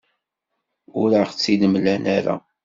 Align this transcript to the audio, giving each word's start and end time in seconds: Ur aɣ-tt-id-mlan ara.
Ur 1.01 1.09
aɣ-tt-id-mlan 1.21 2.05
ara. 2.17 2.35